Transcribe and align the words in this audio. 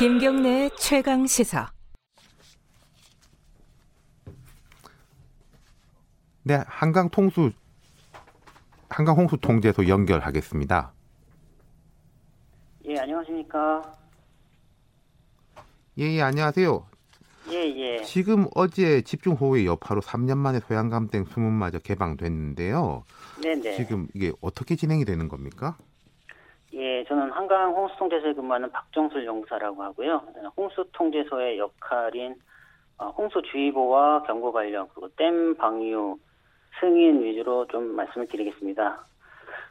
김경래 0.00 0.70
최강 0.78 1.26
시사. 1.26 1.70
네, 6.42 6.64
한강 6.66 7.10
통수 7.10 7.52
한강 8.88 9.18
홍수 9.18 9.36
통제소 9.36 9.86
연결하겠습니다. 9.88 10.94
예, 12.86 12.98
안녕하십니까. 12.98 13.82
예, 15.98 16.04
예, 16.04 16.22
안녕하세요. 16.22 16.86
예, 17.50 17.56
예. 17.56 18.02
지금 18.02 18.46
어제 18.54 19.02
집중 19.02 19.34
호우의 19.34 19.66
여파로 19.66 20.00
3년 20.00 20.38
만에 20.38 20.60
소양강댐 20.60 21.26
수문마저 21.26 21.78
개방됐는데요. 21.80 23.04
네 23.42 23.54
네. 23.54 23.76
지금 23.76 24.08
이게 24.14 24.32
어떻게 24.40 24.76
진행이 24.76 25.04
되는 25.04 25.28
겁니까? 25.28 25.76
예, 26.80 27.04
저는 27.04 27.30
한강 27.30 27.74
홍수통제소에 27.74 28.32
근무하는 28.32 28.70
박정술 28.70 29.26
용사라고 29.26 29.82
하고요. 29.82 30.22
홍수통제소의 30.56 31.58
역할인 31.58 32.34
어, 32.96 33.08
홍수주의보와 33.08 34.22
경고 34.22 34.50
발령 34.50 34.88
그리고 34.94 35.08
댐 35.16 35.54
방류 35.56 36.16
승인 36.80 37.22
위주로 37.22 37.66
좀 37.66 37.94
말씀을 37.96 38.26
드리겠습니다. 38.28 38.98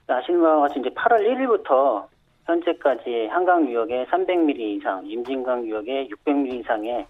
아시는 0.06 0.40
바와 0.40 0.62
같이 0.62 0.80
이제 0.80 0.90
8월 0.90 1.26
1일부터 1.26 2.06
현재까지 2.46 3.28
한강 3.32 3.68
유역에 3.68 4.06
300mm 4.06 4.60
이상, 4.60 5.04
임진강 5.08 5.66
유역에 5.66 6.10
600mm 6.10 6.60
이상의 6.60 7.08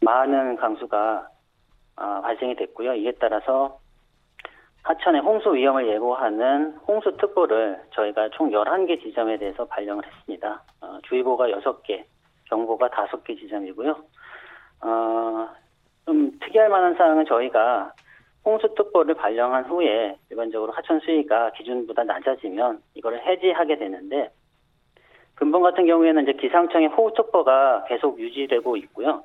많은 0.00 0.56
강수가 0.56 1.28
아, 1.94 2.20
발생이 2.20 2.56
됐고요. 2.56 2.94
이에 2.94 3.12
따라서 3.20 3.78
하천의 4.86 5.20
홍수 5.20 5.52
위험을 5.52 5.88
예고하는 5.88 6.76
홍수특보를 6.86 7.80
저희가 7.90 8.28
총 8.30 8.50
11개 8.50 9.02
지점에 9.02 9.36
대해서 9.36 9.64
발령을 9.64 10.06
했습니다. 10.06 10.62
어, 10.80 10.98
주의보가 11.08 11.48
6개, 11.48 12.04
경보가 12.44 12.90
5개 12.90 13.36
지점이고요. 13.36 13.96
어, 14.82 15.48
좀 16.04 16.30
특이할 16.40 16.68
만한 16.68 16.94
사항은 16.94 17.26
저희가 17.26 17.94
홍수특보를 18.44 19.16
발령한 19.16 19.64
후에 19.64 20.16
일반적으로 20.30 20.70
하천 20.70 21.00
수위가 21.00 21.50
기준보다 21.50 22.04
낮아지면 22.04 22.80
이거를 22.94 23.26
해지하게 23.26 23.78
되는데 23.78 24.30
근본 25.34 25.62
같은 25.62 25.86
경우에는 25.86 26.22
이제 26.22 26.32
기상청의 26.34 26.88
호우특보가 26.90 27.86
계속 27.88 28.20
유지되고 28.20 28.76
있고요. 28.76 29.24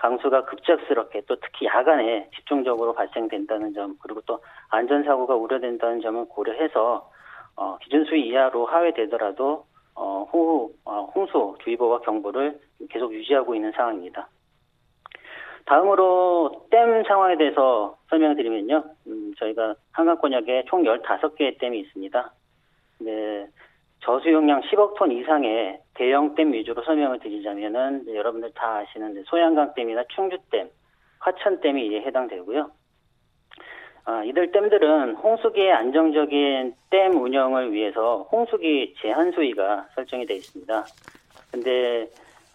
강수가 0.00 0.46
급작스럽게 0.46 1.22
또 1.26 1.36
특히 1.36 1.66
야간에 1.66 2.28
집중적으로 2.34 2.94
발생된다는 2.94 3.74
점 3.74 3.96
그리고 4.00 4.22
또 4.22 4.42
안전사고가 4.70 5.34
우려된다는 5.34 6.00
점을 6.00 6.24
고려해서 6.26 7.10
어, 7.56 7.78
기준 7.82 8.04
수위 8.06 8.28
이하로 8.28 8.64
하회되더라도 8.64 9.66
어, 9.94 10.26
호우, 10.32 10.72
어, 10.86 11.04
홍수 11.14 11.54
주의보와 11.62 12.00
경보를 12.00 12.58
계속 12.88 13.12
유지하고 13.12 13.54
있는 13.54 13.72
상황입니다. 13.72 14.28
다음으로 15.66 16.66
댐 16.70 17.04
상황에 17.04 17.36
대해서 17.36 17.98
설명드리면요. 18.08 18.82
음, 19.06 19.34
저희가 19.38 19.74
한강권역에 19.92 20.64
총 20.68 20.82
15개의 20.84 21.58
댐이 21.58 21.78
있습니다. 21.80 22.32
네, 23.00 23.46
저수 24.00 24.30
용량 24.32 24.60
10억 24.62 24.94
톤 24.96 25.12
이상의 25.12 25.80
대형 25.94 26.34
댐 26.34 26.52
위주로 26.52 26.82
설명을 26.82 27.18
드리자면은 27.20 28.06
여러분들 28.14 28.52
다 28.54 28.78
아시는 28.78 29.22
소양강 29.26 29.74
댐이나 29.74 30.04
충주댐, 30.14 30.70
화천댐이 31.18 31.88
이에 31.88 32.00
해당되고요. 32.02 32.70
아, 34.06 34.24
이들 34.24 34.50
댐들은 34.52 35.16
홍수기의 35.16 35.72
안정적인 35.72 36.74
댐 36.88 37.22
운영을 37.22 37.72
위해서 37.72 38.26
홍수기 38.32 38.94
제한 38.98 39.32
수위가 39.32 39.88
설정이 39.94 40.24
되어 40.24 40.36
있습니다. 40.36 40.84
근데 41.52 42.08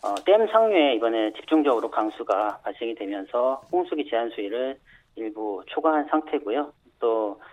어, 0.04 0.16
댐 0.26 0.48
상류에 0.48 0.96
이번에 0.96 1.32
집중적으로 1.34 1.90
강수가 1.92 2.60
발생이 2.64 2.96
되면서 2.96 3.62
홍수기 3.72 4.10
제한 4.10 4.30
수위를 4.32 4.78
일부 5.16 5.62
초과한 5.68 6.06
상태고요. 6.06 6.72
또 7.00 7.40
어, 7.40 7.45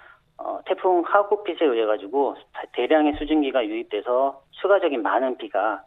태풍 0.73 1.03
하구핏에 1.07 1.67
의해 1.67 1.85
가지고 1.85 2.35
대량의 2.73 3.15
수증기가 3.19 3.67
유입돼서 3.67 4.43
추가적인 4.53 5.03
많은 5.03 5.37
비가 5.37 5.85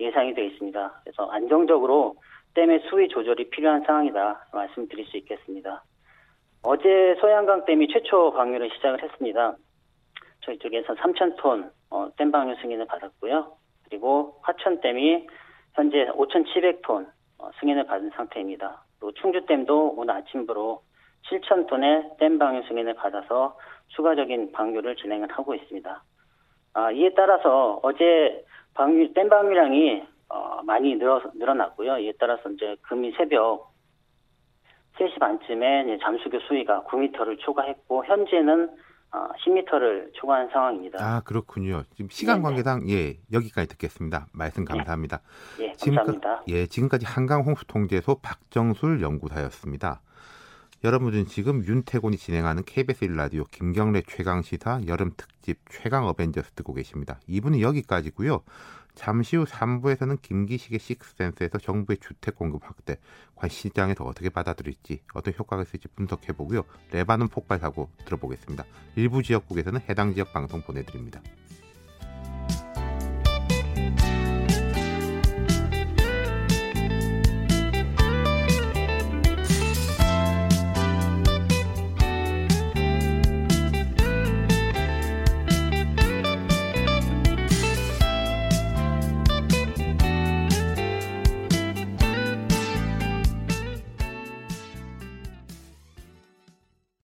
예상이 0.00 0.32
되어 0.34 0.44
있습니다. 0.44 1.00
그래서 1.04 1.26
안정적으로 1.30 2.16
댐의 2.54 2.80
수위 2.88 3.08
조절이 3.08 3.50
필요한 3.50 3.82
상황이다 3.84 4.48
말씀드릴 4.52 5.06
수 5.06 5.18
있겠습니다. 5.18 5.84
어제 6.62 7.14
소양강 7.20 7.66
댐이 7.66 7.88
최초 7.88 8.32
방류를 8.32 8.70
시작을 8.70 9.02
했습니다. 9.02 9.56
저희 10.40 10.58
쪽에서 10.58 10.94
3,000톤 10.94 11.70
어, 11.90 12.08
댐 12.16 12.32
방류 12.32 12.56
승인을 12.62 12.86
받았고요. 12.86 13.52
그리고 13.84 14.38
화천댐이 14.42 15.26
현재 15.74 16.06
5,700톤 16.06 17.06
어, 17.38 17.50
승인을 17.60 17.84
받은 17.84 18.10
상태입니다. 18.10 18.82
그리고 18.98 19.12
충주댐도 19.12 19.94
오늘 19.96 20.14
아침부로 20.14 20.82
7,000톤의 21.30 22.18
댐 22.18 22.38
방류 22.38 22.66
승인을 22.68 22.94
받아서 22.94 23.56
추가적인 23.88 24.52
방류를 24.52 24.96
진행을 24.96 25.30
하고 25.30 25.54
있습니다. 25.54 26.02
아, 26.74 26.90
이에 26.90 27.12
따라서 27.14 27.80
어제 27.82 28.44
방류, 28.74 29.12
댐 29.12 29.28
방류량이 29.28 30.04
어, 30.28 30.62
많이 30.64 30.94
늘어, 30.96 31.20
늘어났고요. 31.34 31.98
이에 31.98 32.12
따라서 32.18 32.48
이제 32.50 32.76
금일 32.82 33.14
새벽 33.16 33.72
3시 34.98 35.18
반쯤에 35.18 35.98
잠수교 36.02 36.40
수위가 36.40 36.84
9m를 36.84 37.38
초과했고 37.40 38.04
현재는 38.04 38.70
어, 39.12 39.28
10m를 39.44 40.10
초과한 40.14 40.48
상황입니다. 40.50 40.98
아 41.00 41.20
그렇군요. 41.20 41.82
지금 41.94 42.08
시간 42.10 42.40
관계상 42.40 42.88
예 42.88 43.18
여기까지 43.30 43.68
듣겠습니다. 43.68 44.26
말씀 44.32 44.64
감사합니다. 44.64 45.20
예, 45.60 45.64
예 45.64 45.72
감사합니다. 45.72 46.04
지금까, 46.06 46.42
예 46.48 46.66
지금까지 46.66 47.04
한강 47.06 47.42
홍수통제소 47.42 48.20
박정술 48.22 49.02
연구사였습니다. 49.02 50.00
여러분들은 50.84 51.26
지금 51.26 51.64
윤태곤이 51.64 52.16
진행하는 52.16 52.64
KBS 52.64 53.06
1라디오 53.06 53.48
김경래 53.52 54.02
최강시사 54.02 54.80
여름 54.88 55.12
특집 55.16 55.60
최강 55.70 56.08
어벤져스 56.08 56.52
듣고 56.52 56.74
계십니다. 56.74 57.20
이분은 57.28 57.60
여기까지고요. 57.60 58.42
잠시 58.96 59.36
후 59.36 59.44
3부에서는 59.44 60.20
김기식의 60.20 60.80
식스센스에서 60.80 61.58
정부의 61.58 61.98
주택 61.98 62.34
공급 62.34 62.64
확대, 62.64 62.96
관 63.36 63.48
시장에서 63.48 64.04
어떻게 64.04 64.28
받아들일지, 64.28 65.02
어떤 65.14 65.32
효과가 65.38 65.62
있을지 65.62 65.86
분석해보고요. 65.94 66.64
레바논 66.90 67.28
폭발 67.28 67.60
사고 67.60 67.88
들어보겠습니다. 68.04 68.64
일부 68.96 69.22
지역국에서는 69.22 69.80
해당 69.88 70.12
지역 70.12 70.32
방송 70.32 70.62
보내드립니다. 70.62 71.22